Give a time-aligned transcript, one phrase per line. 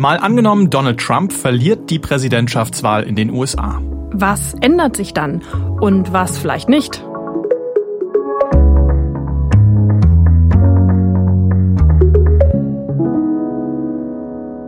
[0.00, 3.82] Mal angenommen, Donald Trump verliert die Präsidentschaftswahl in den USA.
[4.12, 5.42] Was ändert sich dann
[5.78, 7.04] und was vielleicht nicht?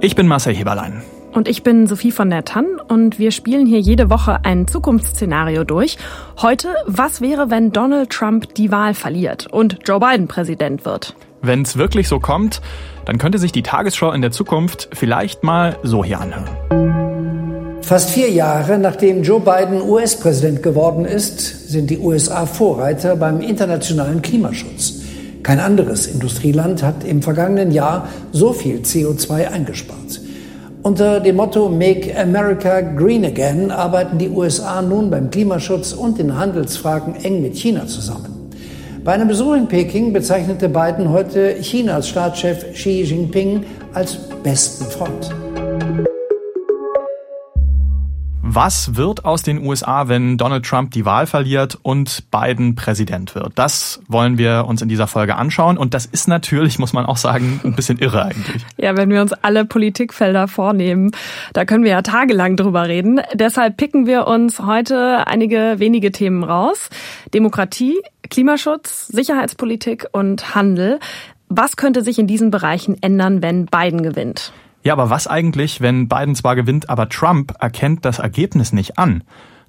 [0.02, 1.02] Ich bin Marcel Heberlein.
[1.32, 5.64] Und ich bin Sophie von der Tann und wir spielen hier jede Woche ein Zukunftsszenario
[5.64, 5.96] durch.
[6.42, 11.16] Heute, was wäre, wenn Donald Trump die Wahl verliert und Joe Biden Präsident wird?
[11.44, 12.60] Wenn es wirklich so kommt,
[13.04, 17.82] dann könnte sich die Tagesschau in der Zukunft vielleicht mal so hier anhören.
[17.82, 24.22] Fast vier Jahre nachdem Joe Biden US-Präsident geworden ist, sind die USA Vorreiter beim internationalen
[24.22, 25.00] Klimaschutz.
[25.42, 30.20] Kein anderes Industrieland hat im vergangenen Jahr so viel CO2 eingespart.
[30.84, 36.36] Unter dem Motto Make America Green Again arbeiten die USA nun beim Klimaschutz und in
[36.36, 38.41] Handelsfragen eng mit China zusammen.
[39.04, 45.41] Bei einem Besuch in Peking bezeichnete Biden heute Chinas Staatschef Xi Jinping als besten Freund.
[48.54, 53.52] Was wird aus den USA, wenn Donald Trump die Wahl verliert und Biden Präsident wird?
[53.54, 55.78] Das wollen wir uns in dieser Folge anschauen.
[55.78, 58.62] Und das ist natürlich, muss man auch sagen, ein bisschen irre eigentlich.
[58.76, 61.12] Ja, wenn wir uns alle Politikfelder vornehmen,
[61.54, 63.22] da können wir ja tagelang drüber reden.
[63.32, 66.90] Deshalb picken wir uns heute einige wenige Themen raus.
[67.32, 71.00] Demokratie, Klimaschutz, Sicherheitspolitik und Handel.
[71.48, 74.52] Was könnte sich in diesen Bereichen ändern, wenn Biden gewinnt?
[74.82, 79.22] Ja, aber was eigentlich, wenn Biden zwar gewinnt, aber Trump erkennt das Ergebnis nicht an?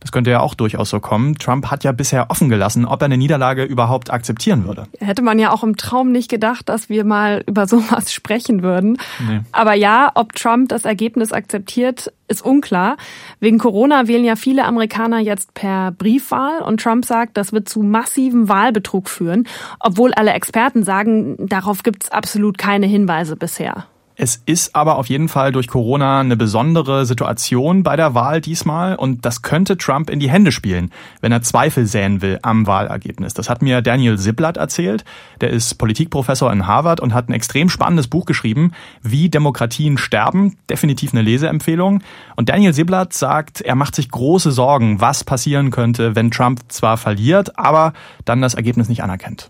[0.03, 1.36] Das könnte ja auch durchaus so kommen.
[1.36, 4.86] Trump hat ja bisher offen gelassen, ob er eine Niederlage überhaupt akzeptieren würde.
[5.00, 8.97] Hätte man ja auch im Traum nicht gedacht, dass wir mal über sowas sprechen würden.
[9.25, 9.39] Nee.
[9.53, 12.97] Aber ja, ob Trump das Ergebnis akzeptiert, ist unklar.
[13.39, 17.81] Wegen Corona wählen ja viele Amerikaner jetzt per Briefwahl und Trump sagt, das wird zu
[17.81, 19.47] massivem Wahlbetrug führen,
[19.80, 23.86] obwohl alle Experten sagen, darauf gibt es absolut keine Hinweise bisher.
[24.16, 28.95] Es ist aber auf jeden Fall durch Corona eine besondere Situation bei der Wahl diesmal
[28.95, 33.34] und das könnte Trump in die Hände spielen, wenn er Zweifel säen will am Wahlergebnis.
[33.34, 35.03] Das hat mir Daniel Ziblatt erzählt.
[35.41, 40.57] Der ist Politikprofessor in Harvard und hat ein extrem spannendes Buch geschrieben, Wie Demokratien sterben.
[40.69, 42.03] Definitiv eine Leseempfehlung.
[42.35, 46.97] Und Daniel Ziblatt sagt, er macht sich große Sorgen, was passieren könnte, wenn Trump zwar
[46.97, 47.94] verliert, aber
[48.25, 49.50] dann das Ergebnis nicht anerkennt.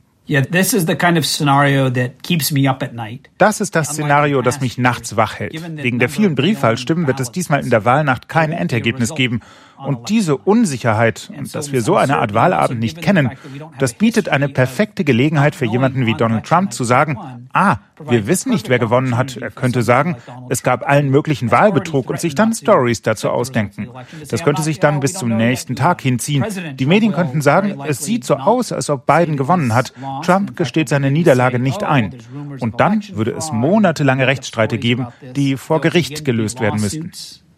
[3.37, 5.53] Das ist das Szenario, das mich nachts wach hält.
[5.83, 9.41] Wegen der vielen Briefwahlstimmen wird es diesmal in der Wahlnacht kein Endergebnis geben.
[9.85, 13.31] Und diese Unsicherheit und dass wir so eine Art Wahlabend nicht kennen,
[13.79, 17.17] das bietet eine perfekte Gelegenheit für jemanden wie Donald Trump zu sagen,
[17.53, 19.37] ah, wir wissen nicht, wer gewonnen hat.
[19.37, 20.17] Er könnte sagen,
[20.49, 23.89] es gab allen möglichen Wahlbetrug und sich dann Stories dazu ausdenken.
[24.29, 26.45] Das könnte sich dann bis zum nächsten Tag hinziehen.
[26.75, 29.93] Die Medien könnten sagen, es sieht so aus, als ob Biden gewonnen hat.
[30.23, 32.15] Trump gesteht seine Niederlage nicht ein.
[32.59, 37.11] Und dann würde es monatelange Rechtsstreite geben, die vor Gericht gelöst werden müssten.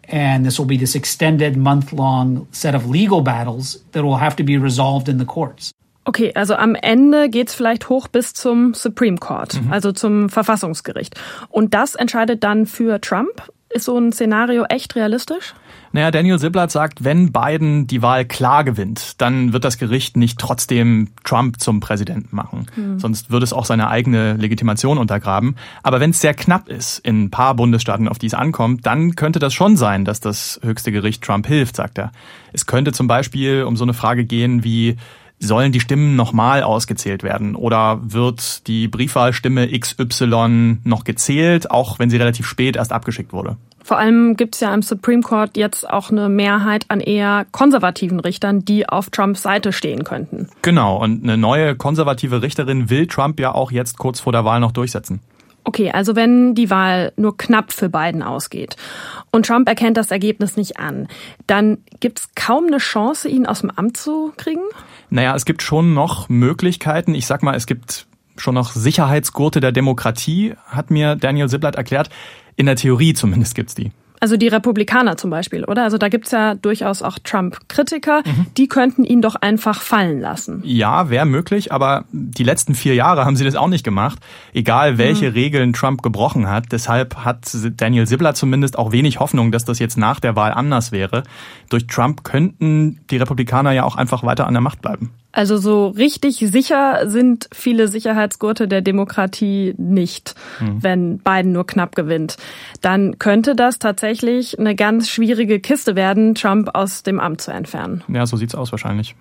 [0.08, 4.36] And this will be this extended month long set of legal battles that will have
[4.36, 5.72] to be resolved in the courts.
[6.04, 9.72] Okay, also am Ende geht's vielleicht hoch bis zum Supreme Court, mhm.
[9.72, 11.16] also zum Verfassungsgericht.
[11.48, 13.42] Und das entscheidet dann für Trump.
[13.70, 15.54] Ist so ein Szenario echt realistisch?
[15.92, 20.38] Naja, Daniel Sibblatt sagt, wenn Biden die Wahl klar gewinnt, dann wird das Gericht nicht
[20.38, 22.66] trotzdem Trump zum Präsidenten machen.
[22.76, 22.98] Mhm.
[22.98, 25.56] Sonst würde es auch seine eigene Legitimation untergraben.
[25.82, 29.16] Aber wenn es sehr knapp ist in ein paar Bundesstaaten, auf die es ankommt, dann
[29.16, 32.12] könnte das schon sein, dass das höchste Gericht Trump hilft, sagt er.
[32.52, 34.96] Es könnte zum Beispiel um so eine Frage gehen wie,
[35.38, 42.10] sollen die Stimmen nochmal ausgezählt werden oder wird die Briefwahlstimme XY noch gezählt, auch wenn
[42.10, 43.56] sie relativ spät erst abgeschickt wurde?
[43.86, 48.18] Vor allem gibt es ja im Supreme Court jetzt auch eine Mehrheit an eher konservativen
[48.18, 50.48] Richtern, die auf Trumps Seite stehen könnten.
[50.62, 54.58] Genau, und eine neue konservative Richterin will Trump ja auch jetzt kurz vor der Wahl
[54.58, 55.20] noch durchsetzen.
[55.62, 58.74] Okay, also wenn die Wahl nur knapp für Biden ausgeht
[59.30, 61.06] und Trump erkennt das Ergebnis nicht an,
[61.46, 64.62] dann gibt es kaum eine Chance, ihn aus dem Amt zu kriegen?
[65.10, 67.14] Naja, es gibt schon noch Möglichkeiten.
[67.14, 72.10] Ich sag mal, es gibt schon noch Sicherheitsgurte der Demokratie, hat mir Daniel Sibblatt erklärt.
[72.56, 73.92] In der Theorie zumindest gibt's die.
[74.20, 75.84] Also die Republikaner zum Beispiel, oder?
[75.84, 78.46] Also da gibt's ja durchaus auch Trump-Kritiker, mhm.
[78.56, 80.62] die könnten ihn doch einfach fallen lassen.
[80.64, 84.18] Ja, wäre möglich, aber die letzten vier Jahre haben sie das auch nicht gemacht,
[84.54, 85.32] egal welche mhm.
[85.32, 86.72] Regeln Trump gebrochen hat.
[86.72, 90.92] Deshalb hat Daniel Sibler zumindest auch wenig Hoffnung, dass das jetzt nach der Wahl anders
[90.92, 91.22] wäre.
[91.68, 95.10] Durch Trump könnten die Republikaner ja auch einfach weiter an der Macht bleiben.
[95.36, 100.82] Also so richtig sicher sind viele Sicherheitsgurte der Demokratie nicht, mhm.
[100.82, 102.38] wenn Biden nur knapp gewinnt.
[102.80, 108.02] Dann könnte das tatsächlich eine ganz schwierige Kiste werden, Trump aus dem Amt zu entfernen.
[108.08, 109.14] Ja, so sieht's aus wahrscheinlich.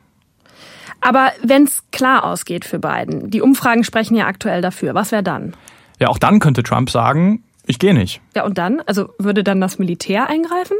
[1.01, 5.53] Aber wenn's klar ausgeht für Biden, die Umfragen sprechen ja aktuell dafür, was wäre dann?
[5.99, 8.21] Ja, auch dann könnte Trump sagen, Ich gehe nicht.
[8.35, 8.81] Ja, und dann?
[8.85, 10.77] Also würde dann das Militär eingreifen?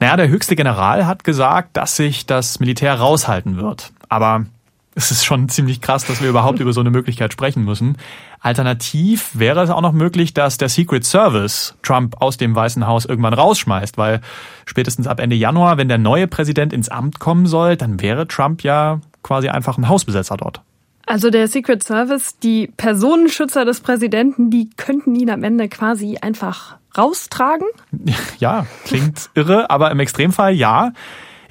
[0.00, 3.92] Naja, der höchste General hat gesagt, dass sich das Militär raushalten wird.
[4.08, 4.46] Aber
[4.94, 7.96] es ist schon ziemlich krass, dass wir überhaupt über so eine Möglichkeit sprechen müssen.
[8.40, 13.04] Alternativ wäre es auch noch möglich, dass der Secret Service Trump aus dem Weißen Haus
[13.04, 14.20] irgendwann rausschmeißt, weil
[14.66, 18.62] spätestens ab Ende Januar, wenn der neue Präsident ins Amt kommen soll, dann wäre Trump
[18.64, 20.62] ja quasi einfach ein Hausbesetzer dort.
[21.06, 26.76] Also der Secret Service, die Personenschützer des Präsidenten, die könnten ihn am Ende quasi einfach
[26.98, 27.66] raustragen?
[28.38, 30.92] Ja, klingt irre, aber im Extremfall ja.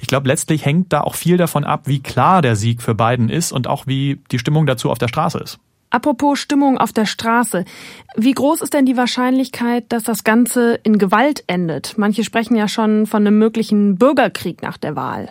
[0.00, 3.28] Ich glaube, letztlich hängt da auch viel davon ab, wie klar der Sieg für Biden
[3.28, 5.58] ist und auch wie die Stimmung dazu auf der Straße ist.
[5.90, 7.64] Apropos Stimmung auf der Straße.
[8.14, 11.96] Wie groß ist denn die Wahrscheinlichkeit, dass das Ganze in Gewalt endet?
[11.96, 15.30] Manche sprechen ja schon von einem möglichen Bürgerkrieg nach der Wahl.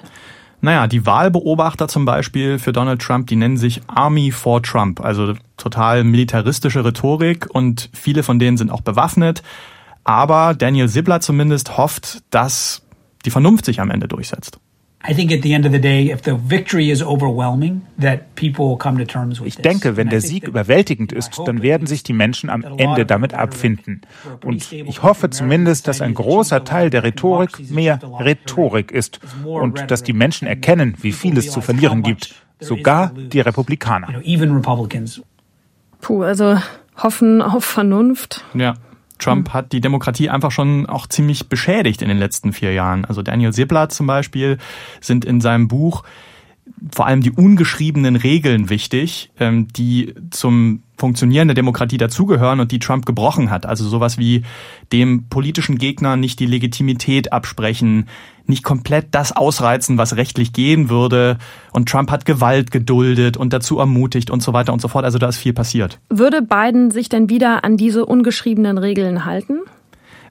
[0.60, 5.34] Naja, die Wahlbeobachter zum Beispiel für Donald Trump, die nennen sich Army for Trump, also
[5.56, 9.44] total militaristische Rhetorik und viele von denen sind auch bewaffnet.
[10.08, 12.82] Aber Daniel Sibler zumindest hofft, dass
[13.26, 14.58] die Vernunft sich am Ende durchsetzt.
[15.06, 15.18] Ich
[19.58, 24.02] denke, wenn der Sieg überwältigend ist, dann werden sich die Menschen am Ende damit abfinden.
[24.46, 30.04] Und ich hoffe zumindest, dass ein großer Teil der Rhetorik mehr Rhetorik ist und dass
[30.04, 34.22] die Menschen erkennen, wie viel es zu verlieren gibt, sogar die Republikaner.
[36.00, 36.58] Puh, also
[36.96, 38.46] hoffen auf Vernunft.
[38.54, 38.76] Ja.
[39.20, 39.54] Trump hm.
[39.54, 43.06] hat die Demokratie einfach schon auch ziemlich beschädigt in den letzten vier Jahren.
[43.06, 44.58] Also Daniel Ziblatt zum Beispiel
[45.02, 46.04] sind in seinem Buch
[46.94, 52.80] vor allem die ungeschriebenen Regeln wichtig, ähm, die zum Funktionieren der Demokratie dazugehören und die
[52.80, 53.66] Trump gebrochen hat.
[53.66, 54.44] Also sowas wie
[54.92, 58.08] dem politischen Gegner nicht die Legitimität absprechen,
[58.50, 61.38] nicht komplett das ausreizen, was rechtlich gehen würde.
[61.72, 65.06] Und Trump hat Gewalt geduldet und dazu ermutigt und so weiter und so fort.
[65.06, 66.00] Also da ist viel passiert.
[66.10, 69.60] Würde Biden sich denn wieder an diese ungeschriebenen Regeln halten?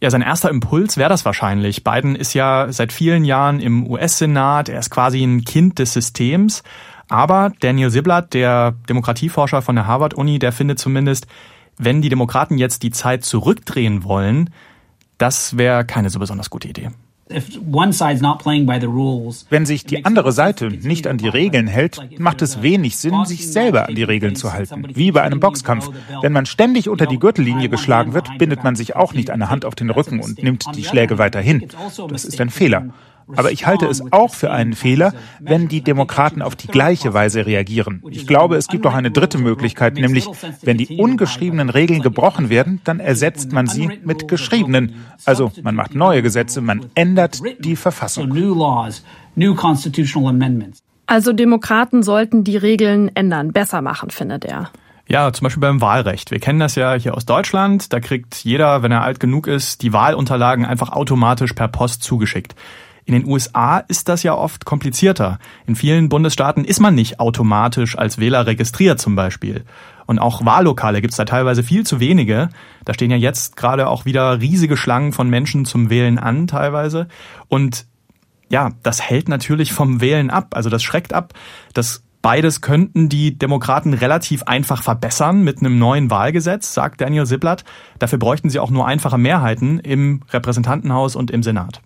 [0.01, 1.83] Ja, sein erster Impuls wäre das wahrscheinlich.
[1.83, 6.63] Biden ist ja seit vielen Jahren im US-Senat, er ist quasi ein Kind des Systems.
[7.09, 11.27] Aber Daniel Siblatt, der Demokratieforscher von der Harvard-Uni, der findet zumindest,
[11.79, 14.51] wenn die Demokraten jetzt die Zeit zurückdrehen wollen,
[15.19, 16.91] das wäre keine so besonders gute Idee.
[19.51, 23.51] Wenn sich die andere Seite nicht an die Regeln hält, macht es wenig Sinn, sich
[23.51, 24.87] selber an die Regeln zu halten.
[24.95, 25.91] Wie bei einem Boxkampf.
[26.23, 29.65] Wenn man ständig unter die Gürtellinie geschlagen wird, bindet man sich auch nicht eine Hand
[29.65, 31.69] auf den Rücken und nimmt die Schläge weiter hin.
[32.09, 32.91] Das ist ein Fehler.
[33.35, 37.47] Aber ich halte es auch für einen Fehler, wenn die Demokraten auf die gleiche Weise
[37.47, 38.03] reagieren.
[38.11, 40.29] Ich glaube, es gibt noch eine dritte Möglichkeit, nämlich
[40.63, 44.95] wenn die ungeschriebenen Regeln gebrochen werden, dann ersetzt man sie mit geschriebenen.
[45.25, 48.31] Also man macht neue Gesetze, man ändert die Verfassung.
[51.07, 54.71] Also Demokraten sollten die Regeln ändern, besser machen, findet er.
[55.09, 56.33] Ja, zum Beispiel beim Wahlrecht.
[56.33, 57.93] Wir kennen das ja hier aus Deutschland.
[57.93, 62.57] Da kriegt jeder, wenn er alt genug ist, die Wahlunterlagen einfach automatisch per Post zugeschickt.
[63.07, 65.39] In den USA ist das ja oft komplizierter.
[65.67, 69.65] In vielen Bundesstaaten ist man nicht automatisch als Wähler registriert zum Beispiel.
[70.07, 72.49] Und auch Wahllokale gibt es da teilweise viel zu wenige.
[72.85, 77.07] Da stehen ja jetzt gerade auch wieder riesige Schlangen von Menschen zum Wählen an teilweise.
[77.47, 77.87] Und
[78.51, 80.49] ja, das hält natürlich vom Wählen ab.
[80.55, 81.33] Also das schreckt ab.
[81.75, 87.65] Das Beides könnten die Demokraten relativ einfach verbessern mit einem neuen Wahlgesetz, sagt Daniel Siblatt.
[88.01, 91.83] Dafür bräuchten sie auch nur einfache Mehrheiten im Repräsentantenhaus und im Senat.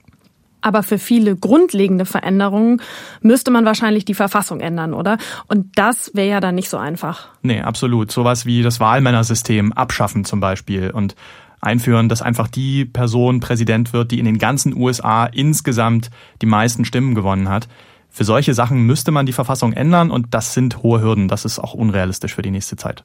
[0.60, 2.80] Aber für viele grundlegende Veränderungen
[3.20, 5.18] müsste man wahrscheinlich die Verfassung ändern, oder?
[5.46, 7.28] Und das wäre ja dann nicht so einfach.
[7.42, 8.12] Nee, absolut.
[8.12, 11.14] Sowas wie das Wahlmännersystem abschaffen zum Beispiel und
[11.60, 16.84] einführen, dass einfach die Person Präsident wird, die in den ganzen USA insgesamt die meisten
[16.84, 17.68] Stimmen gewonnen hat.
[18.08, 21.28] Für solche Sachen müsste man die Verfassung ändern und das sind hohe Hürden.
[21.28, 23.04] Das ist auch unrealistisch für die nächste Zeit.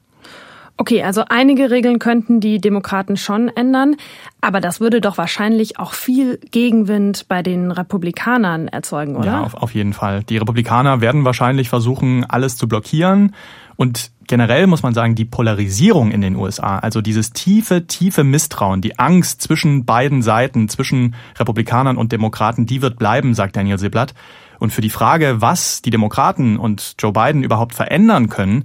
[0.78, 3.96] Okay, also einige Regeln könnten die Demokraten schon ändern,
[4.42, 9.26] aber das würde doch wahrscheinlich auch viel Gegenwind bei den Republikanern erzeugen, oder?
[9.26, 10.22] Ja, auf, auf jeden Fall.
[10.24, 13.34] Die Republikaner werden wahrscheinlich versuchen, alles zu blockieren.
[13.76, 18.82] Und generell muss man sagen, die Polarisierung in den USA, also dieses tiefe, tiefe Misstrauen,
[18.82, 24.14] die Angst zwischen beiden Seiten, zwischen Republikanern und Demokraten, die wird bleiben, sagt Daniel Siblatt.
[24.58, 28.64] Und für die Frage, was die Demokraten und Joe Biden überhaupt verändern können,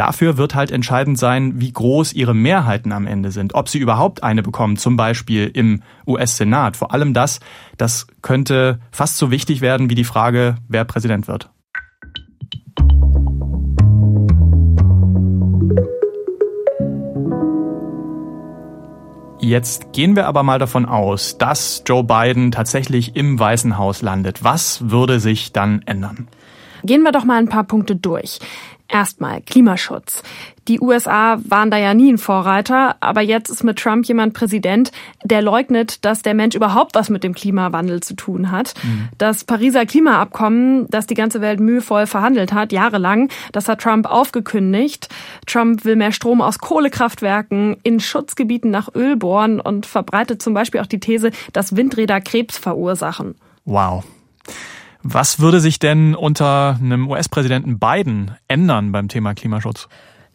[0.00, 4.22] Dafür wird halt entscheidend sein, wie groß ihre Mehrheiten am Ende sind, ob sie überhaupt
[4.22, 6.78] eine bekommen, zum Beispiel im US-Senat.
[6.78, 7.38] Vor allem das,
[7.76, 11.50] das könnte fast so wichtig werden wie die Frage, wer Präsident wird.
[19.38, 24.42] Jetzt gehen wir aber mal davon aus, dass Joe Biden tatsächlich im Weißen Haus landet.
[24.42, 26.26] Was würde sich dann ändern?
[26.84, 28.38] Gehen wir doch mal ein paar Punkte durch.
[28.90, 30.22] Erstmal Klimaschutz.
[30.66, 34.92] Die USA waren da ja nie ein Vorreiter, aber jetzt ist mit Trump jemand Präsident,
[35.24, 38.74] der leugnet, dass der Mensch überhaupt was mit dem Klimawandel zu tun hat.
[38.82, 39.08] Mhm.
[39.16, 45.08] Das Pariser Klimaabkommen, das die ganze Welt mühevoll verhandelt hat, jahrelang, das hat Trump aufgekündigt.
[45.46, 50.80] Trump will mehr Strom aus Kohlekraftwerken in Schutzgebieten nach Öl bohren und verbreitet zum Beispiel
[50.80, 53.34] auch die These, dass Windräder Krebs verursachen.
[53.64, 54.04] Wow.
[55.02, 59.88] Was würde sich denn unter einem US-Präsidenten Biden ändern beim Thema Klimaschutz?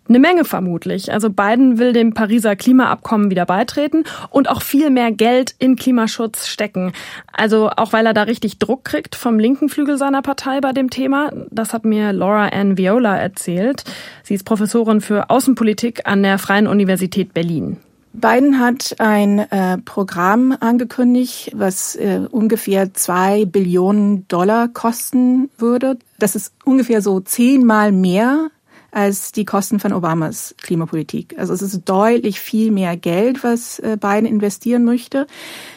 [0.08, 1.12] Eine Menge vermutlich.
[1.12, 6.48] Also Biden will dem Pariser Klimaabkommen wieder beitreten und auch viel mehr Geld in Klimaschutz
[6.48, 6.94] stecken.
[7.34, 10.92] Also auch weil er da richtig Druck kriegt vom linken Flügel seiner Partei bei dem
[10.92, 11.32] Thema.
[11.50, 13.84] Das hat mir Laura Ann Viola erzählt.
[14.22, 17.78] Sie ist Professorin für Außenpolitik an der Freien Universität Berlin.
[18.16, 25.98] Biden hat ein äh, Programm angekündigt, was äh, ungefähr zwei Billionen Dollar kosten würde.
[26.18, 28.50] Das ist ungefähr so zehnmal mehr
[28.92, 31.38] als die Kosten von Obamas Klimapolitik.
[31.38, 35.28] Also es ist deutlich viel mehr Geld, was äh, Biden investieren möchte.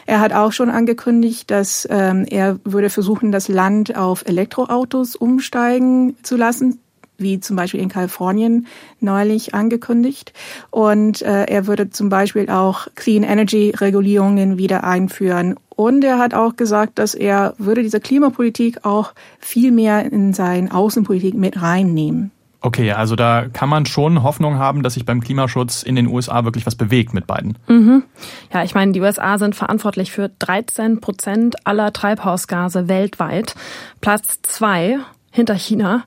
[0.05, 6.15] Er hat auch schon angekündigt, dass ähm, er würde versuchen, das Land auf Elektroautos umsteigen
[6.23, 6.79] zu lassen
[7.19, 8.67] wie zum Beispiel in Kalifornien
[8.99, 10.33] neulich angekündigt.
[10.71, 15.55] Und äh, er würde zum Beispiel auch Clean Energy Regulierungen wieder einführen.
[15.69, 20.73] Und er hat auch gesagt, dass er würde diese Klimapolitik auch viel mehr in seine
[20.73, 22.31] Außenpolitik mit reinnehmen.
[22.61, 26.43] Okay, also da kann man schon Hoffnung haben, dass sich beim Klimaschutz in den USA
[26.43, 27.57] wirklich was bewegt mit beiden.
[27.67, 28.03] Mhm.
[28.53, 33.55] Ja, ich meine, die USA sind verantwortlich für 13 Prozent aller Treibhausgase weltweit.
[34.01, 34.97] Platz zwei
[35.31, 36.03] hinter China.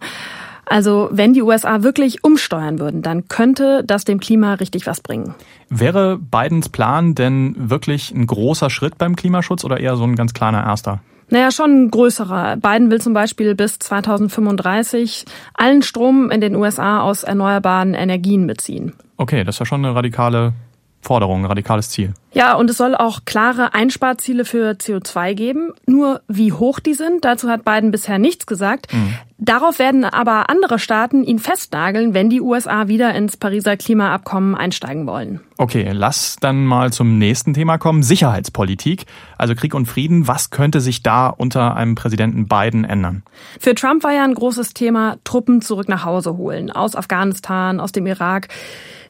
[0.73, 5.35] Also wenn die USA wirklich umsteuern würden, dann könnte das dem Klima richtig was bringen.
[5.69, 10.33] Wäre Bidens Plan denn wirklich ein großer Schritt beim Klimaschutz oder eher so ein ganz
[10.33, 11.01] kleiner erster?
[11.29, 12.57] Naja, schon ein größerer.
[12.57, 18.95] Biden will zum Beispiel bis 2035 allen Strom in den USA aus erneuerbaren Energien beziehen.
[19.19, 20.55] Okay, das ist ja schon eine radikale
[21.03, 22.15] Forderung, ein radikales Ziel.
[22.33, 25.73] Ja, und es soll auch klare Einsparziele für CO2 geben.
[25.87, 28.93] Nur wie hoch die sind, dazu hat Biden bisher nichts gesagt.
[28.93, 29.15] Mhm.
[29.45, 35.07] Darauf werden aber andere Staaten ihn festnageln, wenn die USA wieder ins Pariser Klimaabkommen einsteigen
[35.07, 35.41] wollen.
[35.59, 38.05] Okay, lass dann mal zum nächsten Thema kommen.
[38.05, 39.07] Sicherheitspolitik.
[39.39, 40.29] Also Krieg und Frieden.
[40.29, 43.25] Was könnte sich da unter einem Präsidenten Biden ändern?
[43.59, 46.71] Für Trump war ja ein großes Thema, Truppen zurück nach Hause holen.
[46.71, 48.49] Aus Afghanistan, aus dem Irak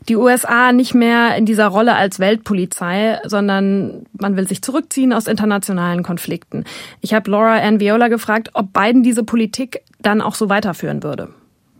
[0.08, 5.26] die USA nicht mehr in dieser Rolle als Weltpolizei, sondern man will sich zurückziehen aus
[5.26, 6.64] internationalen Konflikten.
[7.00, 11.28] Ich habe Laura Ann Viola gefragt, ob Biden diese Politik dann auch so weiterführen würde.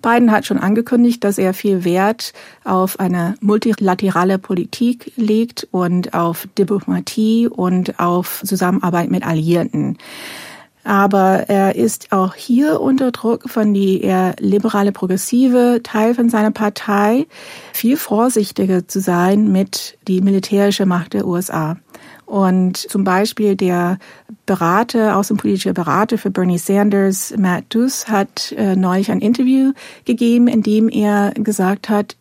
[0.02, 2.32] Biden hat schon angekündigt, dass er viel Wert
[2.64, 9.96] auf eine multilaterale Politik legt und auf Diplomatie und auf Zusammenarbeit mit Alliierten.
[10.84, 16.50] Aber er ist auch hier unter Druck von die eher liberale progressive Teil von seiner
[16.50, 17.26] Partei,
[17.72, 21.76] viel vorsichtiger zu sein mit die militärische Macht der USA.
[22.26, 23.98] Und zum Beispiel der
[24.46, 29.72] Berater, außenpolitische Berater für Bernie Sanders, Matt Duss, hat äh, neulich ein Interview
[30.06, 32.16] gegeben, in dem er gesagt hat,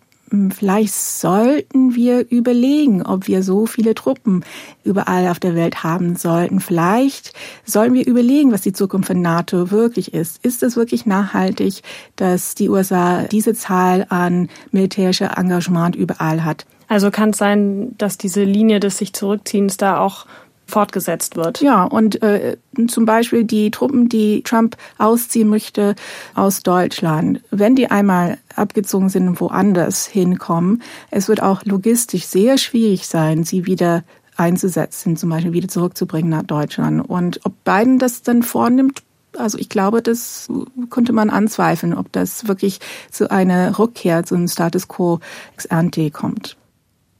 [0.52, 4.44] vielleicht sollten wir überlegen, ob wir so viele Truppen
[4.84, 6.60] überall auf der Welt haben sollten.
[6.60, 7.34] Vielleicht
[7.66, 10.44] sollten wir überlegen, was die Zukunft von NATO wirklich ist.
[10.44, 11.82] Ist es wirklich nachhaltig,
[12.16, 16.66] dass die USA diese Zahl an militärischer Engagement überall hat?
[16.88, 20.26] Also kann es sein, dass diese Linie des sich Zurückziehens da auch
[20.72, 21.62] fortgesetzt wird.
[21.62, 25.96] Ja, und äh, zum Beispiel die Truppen, die Trump ausziehen möchte
[26.34, 32.58] aus Deutschland, wenn die einmal abgezogen sind und woanders hinkommen, es wird auch logistisch sehr
[32.58, 34.04] schwierig sein, sie wieder
[34.38, 37.08] einzusetzen, zum Beispiel wieder zurückzubringen nach Deutschland.
[37.08, 39.04] Und ob Biden das dann vornimmt,
[39.38, 40.50] also ich glaube, das
[40.90, 42.80] könnte man anzweifeln, ob das wirklich
[43.12, 45.20] zu einer Rückkehr zu einem Status quo
[45.54, 46.58] ex ante kommt.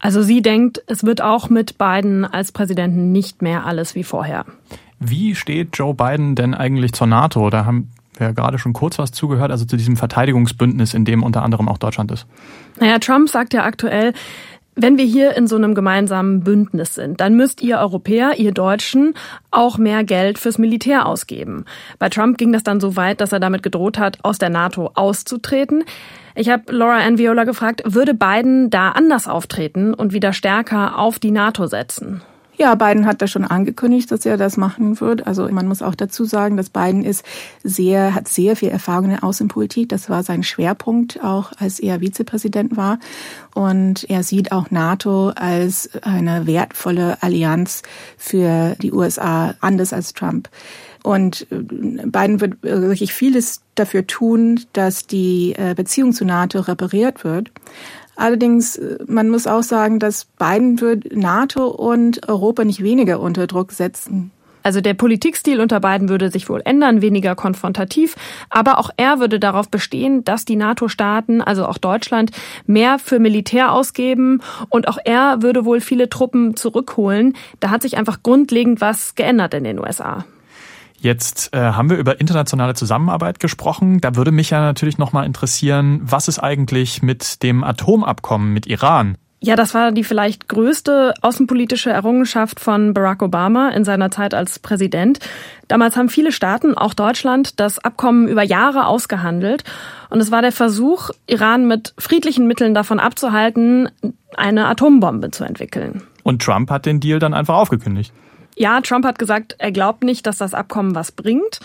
[0.02, 4.46] Also sie denkt, es wird auch mit Biden als Präsidenten nicht mehr alles wie vorher.
[5.00, 7.50] Wie steht Joe Biden denn eigentlich zur NATO?
[7.52, 11.24] Da haben wir ja gerade schon kurz was zugehört, also zu diesem Verteidigungsbündnis, in dem
[11.24, 12.26] unter anderem auch Deutschland ist.
[12.80, 14.14] Naja, Trump sagt ja aktuell,
[14.76, 19.14] wenn wir hier in so einem gemeinsamen Bündnis sind, dann müsst ihr Europäer, ihr Deutschen,
[19.52, 21.66] auch mehr Geld fürs Militär ausgeben.
[22.00, 24.92] Bei Trump ging das dann so weit, dass er damit gedroht hat, aus der NATO
[24.96, 25.84] auszutreten.
[26.36, 31.32] Ich habe Laura Ann gefragt, würde Biden da anders auftreten und wieder stärker auf die
[31.32, 32.22] NATO setzen?
[32.62, 35.26] Ja, Biden hat das schon angekündigt, dass er das machen wird.
[35.26, 37.26] Also man muss auch dazu sagen, dass Biden ist
[37.64, 39.90] sehr, hat sehr viel Erfahrung in der Außenpolitik.
[39.90, 43.00] Das war sein Schwerpunkt, auch als er Vizepräsident war.
[43.56, 47.82] Und er sieht auch NATO als eine wertvolle Allianz
[48.16, 50.48] für die USA, anders als Trump.
[51.02, 57.50] Und äh, Biden wird wirklich vieles dafür tun, dass die Beziehung zu NATO repariert wird.
[58.16, 63.72] Allerdings, man muss auch sagen, dass Biden wird NATO und Europa nicht weniger unter Druck
[63.72, 64.32] setzen
[64.64, 68.16] also der Politikstil unter beiden würde sich wohl ändern, weniger konfrontativ,
[68.50, 72.32] aber auch er würde darauf bestehen, dass die NATO-Staaten, also auch Deutschland,
[72.66, 77.36] mehr für Militär ausgeben und auch er würde wohl viele Truppen zurückholen.
[77.60, 80.26] Da hat sich einfach grundlegend was geändert in den USA.
[81.02, 84.02] Jetzt äh, haben wir über internationale Zusammenarbeit gesprochen.
[84.02, 89.18] Da würde mich ja natürlich nochmal interessieren, was ist eigentlich mit dem Atomabkommen mit Iran?
[89.40, 94.60] Ja, das war die vielleicht größte außenpolitische Errungenschaft von Barack Obama in seiner Zeit als
[94.60, 95.18] Präsident.
[95.68, 99.64] Damals haben viele Staaten, auch Deutschland, das Abkommen über Jahre ausgehandelt.
[100.12, 103.90] Und es war der Versuch, Iran mit friedlichen Mitteln davon abzuhalten,
[104.38, 106.04] eine Atombombe zu entwickeln.
[106.22, 108.14] Und Trump hat den Deal dann einfach aufgekündigt.
[108.58, 111.60] Ja, Trump hat gesagt, er glaubt nicht, dass das Abkommen was bringt.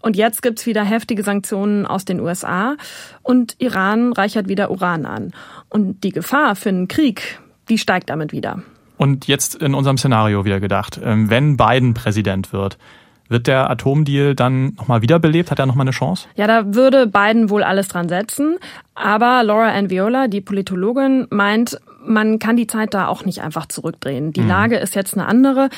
[0.00, 2.76] Und jetzt gibt's wieder heftige Sanktionen aus den USA
[3.22, 5.32] und Iran reichert wieder Uran an.
[5.68, 8.62] Und die Gefahr für einen Krieg, die steigt damit wieder.
[8.96, 12.78] Und jetzt in unserem Szenario wieder gedacht, ähm, wenn Biden Präsident wird,
[13.28, 15.50] wird der Atomdeal dann nochmal wiederbelebt?
[15.50, 16.28] Hat er nochmal eine Chance?
[16.36, 18.58] Ja, da würde Biden wohl alles dran setzen.
[18.94, 23.66] Aber Laura Ann Viola, die Politologin, meint, man kann die Zeit da auch nicht einfach
[23.66, 24.32] zurückdrehen.
[24.32, 24.48] Die mhm.
[24.48, 25.68] Lage ist jetzt eine andere.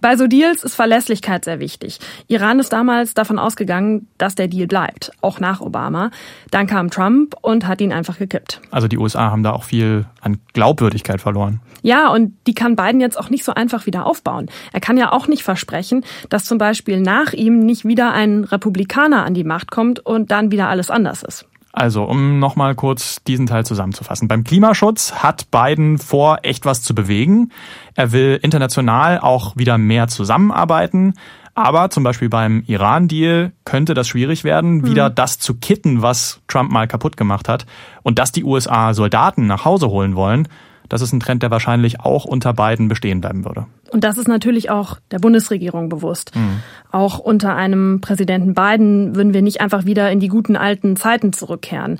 [0.00, 1.98] Bei so Deals ist Verlässlichkeit sehr wichtig.
[2.28, 6.10] Iran ist damals davon ausgegangen, dass der Deal bleibt, auch nach Obama.
[6.50, 8.60] Dann kam Trump und hat ihn einfach gekippt.
[8.70, 11.60] Also die USA haben da auch viel an Glaubwürdigkeit verloren.
[11.82, 14.48] Ja, und die kann Biden jetzt auch nicht so einfach wieder aufbauen.
[14.72, 19.24] Er kann ja auch nicht versprechen, dass zum Beispiel nach ihm nicht wieder ein Republikaner
[19.24, 21.46] an die Macht kommt und dann wieder alles anders ist.
[21.76, 24.28] Also, um nochmal kurz diesen Teil zusammenzufassen.
[24.28, 27.50] Beim Klimaschutz hat Biden vor, echt was zu bewegen.
[27.96, 31.14] Er will international auch wieder mehr zusammenarbeiten.
[31.56, 34.86] Aber zum Beispiel beim Iran-Deal könnte das schwierig werden, mhm.
[34.86, 37.66] wieder das zu kitten, was Trump mal kaputt gemacht hat.
[38.04, 40.46] Und dass die USA Soldaten nach Hause holen wollen,
[40.88, 43.66] das ist ein Trend, der wahrscheinlich auch unter beiden bestehen bleiben würde.
[43.90, 46.34] Und das ist natürlich auch der Bundesregierung bewusst.
[46.34, 46.60] Mhm.
[46.90, 51.32] Auch unter einem Präsidenten Biden würden wir nicht einfach wieder in die guten alten Zeiten
[51.32, 51.98] zurückkehren.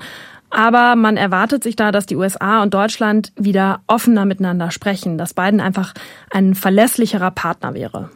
[0.49, 5.33] Aber man erwartet sich da, dass die USA und Deutschland wieder offener miteinander sprechen, dass
[5.33, 5.93] Biden einfach
[6.31, 8.09] ein verlässlicherer Partner wäre.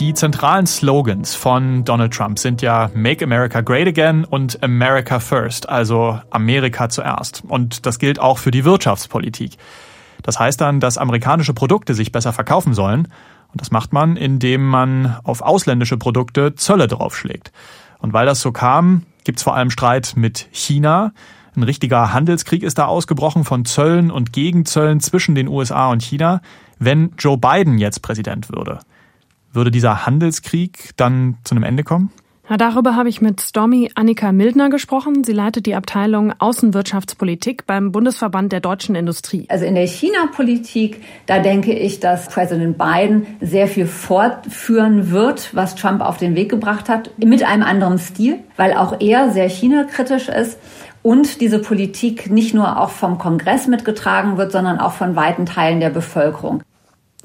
[0.00, 5.68] Die zentralen Slogans von Donald Trump sind ja Make America Great Again und America First,
[5.68, 7.42] also Amerika zuerst.
[7.46, 9.58] Und das gilt auch für die Wirtschaftspolitik.
[10.22, 13.08] Das heißt dann, dass amerikanische Produkte sich besser verkaufen sollen.
[13.52, 17.52] Und das macht man, indem man auf ausländische Produkte Zölle draufschlägt.
[17.98, 21.12] Und weil das so kam, gibt's vor allem Streit mit China.
[21.54, 26.40] Ein richtiger Handelskrieg ist da ausgebrochen von Zöllen und Gegenzöllen zwischen den USA und China,
[26.78, 28.78] wenn Joe Biden jetzt Präsident würde.
[29.52, 32.10] Würde dieser Handelskrieg dann zu einem Ende kommen?
[32.50, 35.22] Ja, darüber habe ich mit Stormy Annika Mildner gesprochen.
[35.22, 39.46] Sie leitet die Abteilung Außenwirtschaftspolitik beim Bundesverband der deutschen Industrie.
[39.48, 45.76] Also in der China-Politik, da denke ich, dass Präsident Biden sehr viel fortführen wird, was
[45.76, 50.28] Trump auf den Weg gebracht hat, mit einem anderen Stil, weil auch er sehr China-kritisch
[50.28, 50.58] ist
[51.02, 55.78] und diese Politik nicht nur auch vom Kongress mitgetragen wird, sondern auch von weiten Teilen
[55.78, 56.64] der Bevölkerung.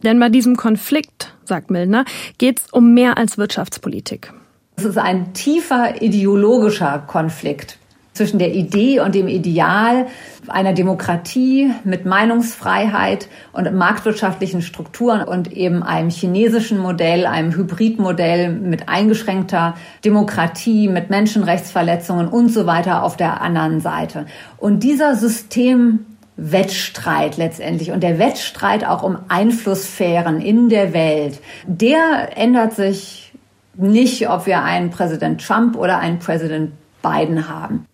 [0.04, 2.06] Denn bei diesem Konflikt sagt Milner,
[2.38, 4.34] geht es um mehr als Wirtschaftspolitik.
[4.78, 7.78] Es ist ein tiefer ideologischer Konflikt
[8.16, 10.08] zwischen der Idee und dem Ideal
[10.48, 18.88] einer Demokratie mit Meinungsfreiheit und marktwirtschaftlichen Strukturen und eben einem chinesischen Modell, einem Hybridmodell mit
[18.88, 24.26] eingeschränkter Demokratie, mit Menschenrechtsverletzungen und so weiter auf der anderen Seite.
[24.58, 26.06] Und dieser System
[26.38, 33.34] Wettstreit letztendlich und der Wettstreit auch um Einflusssphären in der Welt, der ändert sich
[33.76, 36.72] nicht, ob wir einen Präsident Trump oder einen Präsident
[37.02, 37.86] Biden haben.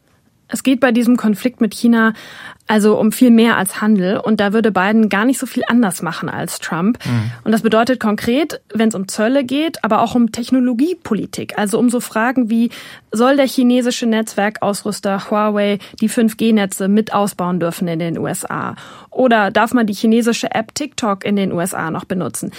[0.52, 2.14] Es geht bei diesem Konflikt mit China
[2.72, 4.18] also um viel mehr als Handel.
[4.18, 7.00] Und da würde Biden gar nicht so viel anders machen als Trump.
[7.06, 7.32] Mhm.
[7.44, 11.58] Und das bedeutet konkret, wenn es um Zölle geht, aber auch um Technologiepolitik.
[11.58, 12.70] Also um so Fragen wie,
[13.12, 18.76] soll der chinesische Netzwerkausrüster Huawei die 5G-Netze mit ausbauen dürfen in den USA?
[19.10, 22.52] Oder darf man die chinesische App TikTok in den USA noch benutzen?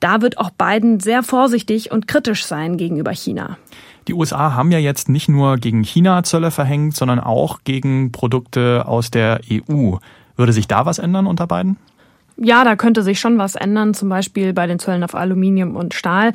[0.00, 3.58] Da wird auch Biden sehr vorsichtig und kritisch sein gegenüber China.
[4.10, 8.88] Die USA haben ja jetzt nicht nur gegen China Zölle verhängt, sondern auch gegen Produkte
[8.88, 9.98] aus der EU.
[10.34, 11.76] Würde sich da was ändern unter beiden?
[12.36, 15.94] Ja, da könnte sich schon was ändern, zum Beispiel bei den Zöllen auf Aluminium und
[15.94, 16.32] Stahl.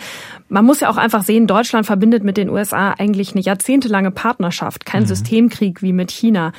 [0.48, 4.86] Man muss ja auch einfach sehen, Deutschland verbindet mit den USA eigentlich eine jahrzehntelange Partnerschaft,
[4.86, 5.08] kein mhm.
[5.08, 6.54] Systemkrieg wie mit China.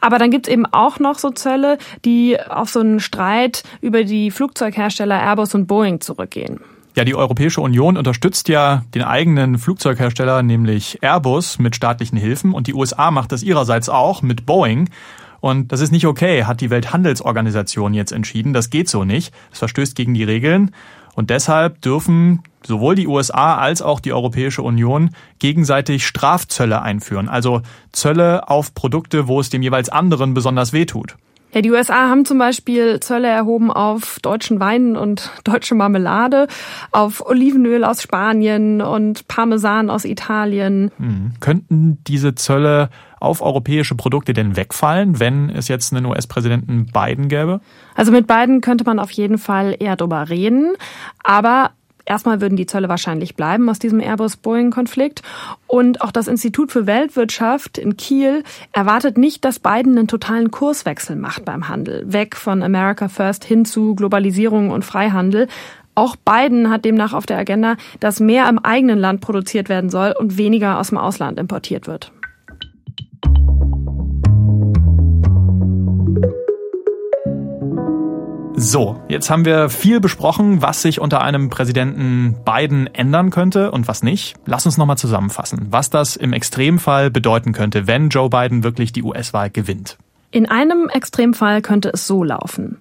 [0.00, 4.30] Aber dann gibt's eben auch noch so Zölle, die auf so einen Streit über die
[4.30, 6.60] Flugzeughersteller Airbus und Boeing zurückgehen.
[6.96, 12.68] Ja, die Europäische Union unterstützt ja den eigenen Flugzeughersteller, nämlich Airbus, mit staatlichen Hilfen und
[12.68, 14.88] die USA macht das ihrerseits auch mit Boeing.
[15.40, 18.52] Und das ist nicht okay, hat die Welthandelsorganisation jetzt entschieden.
[18.52, 19.34] Das geht so nicht.
[19.50, 20.70] Das verstößt gegen die Regeln.
[21.16, 27.62] Und deshalb dürfen sowohl die USA als auch die Europäische Union gegenseitig Strafzölle einführen, also
[27.90, 31.16] Zölle auf Produkte, wo es dem jeweils anderen besonders wehtut.
[31.54, 36.48] Ja, die USA haben zum Beispiel Zölle erhoben auf deutschen Wein und deutsche Marmelade,
[36.90, 40.90] auf Olivenöl aus Spanien und Parmesan aus Italien.
[40.96, 41.34] Hm.
[41.38, 42.90] Könnten diese Zölle
[43.20, 47.60] auf europäische Produkte denn wegfallen, wenn es jetzt einen US-Präsidenten Biden gäbe?
[47.94, 50.74] Also mit Biden könnte man auf jeden Fall eher drüber reden,
[51.22, 51.70] aber
[52.06, 55.22] Erstmal würden die Zölle wahrscheinlich bleiben aus diesem Airbus-Boeing-Konflikt.
[55.66, 61.16] Und auch das Institut für Weltwirtschaft in Kiel erwartet nicht, dass Biden einen totalen Kurswechsel
[61.16, 62.04] macht beim Handel.
[62.12, 65.48] Weg von America First hin zu Globalisierung und Freihandel.
[65.94, 70.12] Auch Biden hat demnach auf der Agenda, dass mehr im eigenen Land produziert werden soll
[70.18, 72.12] und weniger aus dem Ausland importiert wird.
[78.66, 83.88] So, jetzt haben wir viel besprochen, was sich unter einem Präsidenten Biden ändern könnte und
[83.88, 84.36] was nicht.
[84.46, 89.02] Lass uns nochmal zusammenfassen, was das im Extremfall bedeuten könnte, wenn Joe Biden wirklich die
[89.02, 89.98] US-Wahl gewinnt.
[90.30, 92.80] In einem Extremfall könnte es so laufen.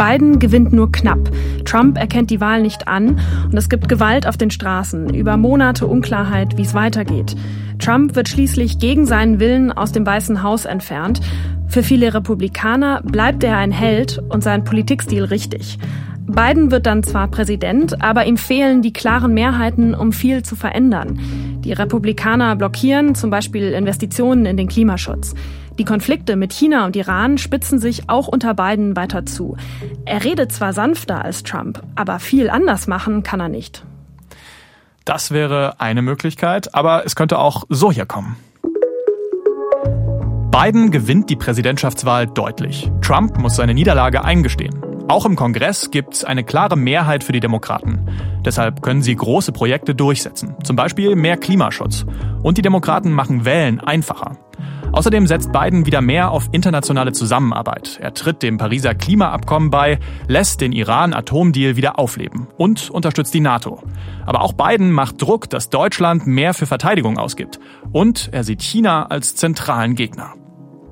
[0.00, 1.30] Biden gewinnt nur knapp.
[1.66, 5.12] Trump erkennt die Wahl nicht an und es gibt Gewalt auf den Straßen.
[5.12, 7.36] Über Monate Unklarheit, wie es weitergeht.
[7.78, 11.20] Trump wird schließlich gegen seinen Willen aus dem Weißen Haus entfernt.
[11.68, 15.78] Für viele Republikaner bleibt er ein Held und sein Politikstil richtig.
[16.26, 21.20] Biden wird dann zwar Präsident, aber ihm fehlen die klaren Mehrheiten, um viel zu verändern.
[21.62, 25.34] Die Republikaner blockieren zum Beispiel Investitionen in den Klimaschutz.
[25.80, 29.56] Die Konflikte mit China und Iran spitzen sich auch unter Biden weiter zu.
[30.04, 33.82] Er redet zwar sanfter als Trump, aber viel anders machen kann er nicht.
[35.06, 38.36] Das wäre eine Möglichkeit, aber es könnte auch so hier kommen.
[40.50, 42.90] Biden gewinnt die Präsidentschaftswahl deutlich.
[43.00, 44.78] Trump muss seine Niederlage eingestehen.
[45.08, 48.06] Auch im Kongress gibt es eine klare Mehrheit für die Demokraten.
[48.44, 52.04] Deshalb können sie große Projekte durchsetzen, zum Beispiel mehr Klimaschutz.
[52.42, 54.36] Und die Demokraten machen Wählen einfacher.
[54.92, 57.98] Außerdem setzt Biden wieder mehr auf internationale Zusammenarbeit.
[58.00, 63.82] Er tritt dem Pariser Klimaabkommen bei, lässt den Iran-Atomdeal wieder aufleben und unterstützt die NATO.
[64.26, 67.60] Aber auch Biden macht Druck, dass Deutschland mehr für Verteidigung ausgibt.
[67.92, 70.34] Und er sieht China als zentralen Gegner.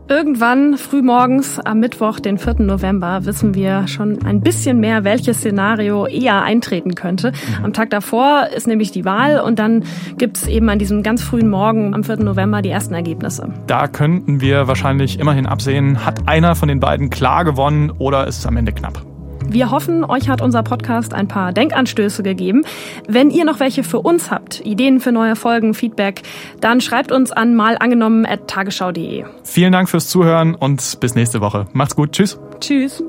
[0.09, 2.63] Irgendwann frühmorgens am Mittwoch, den 4.
[2.63, 7.33] November, wissen wir schon ein bisschen mehr, welches Szenario eher eintreten könnte.
[7.33, 7.65] Mhm.
[7.67, 9.85] Am Tag davor ist nämlich die Wahl und dann
[10.17, 12.17] gibt's eben an diesem ganz frühen Morgen am 4.
[12.25, 13.51] November die ersten Ergebnisse.
[13.67, 18.39] Da könnten wir wahrscheinlich immerhin absehen, hat einer von den beiden klar gewonnen oder ist
[18.39, 19.08] es am Ende knapp.
[19.51, 22.65] Wir hoffen, euch hat unser Podcast ein paar Denkanstöße gegeben.
[23.07, 26.23] Wenn ihr noch welche für uns habt, Ideen für neue Folgen, Feedback,
[26.61, 29.25] dann schreibt uns an malangenommen.tagesschau.de.
[29.45, 31.67] Vielen Dank fürs Zuhören und bis nächste Woche.
[31.73, 32.13] Macht's gut.
[32.13, 32.39] Tschüss.
[32.61, 33.03] Tschüss.